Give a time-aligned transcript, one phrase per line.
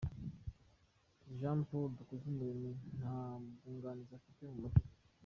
[1.39, 3.17] Jean Paul Dukuzumuremyi nta
[3.51, 4.95] mwunganizi afite mu mategeko.